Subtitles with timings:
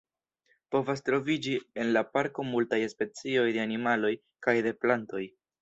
[0.75, 1.53] Povas troviĝi
[1.83, 4.15] en la parko multaj specioj de animaloj
[4.49, 5.25] kaj de plantoj.